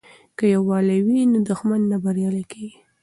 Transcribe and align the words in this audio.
که 0.37 0.45
یووالی 0.55 0.99
وي 1.05 1.21
نو 1.31 1.39
دښمن 1.49 1.81
نه 1.91 1.97
بریالی 2.03 2.43
کیږي. 2.51 2.77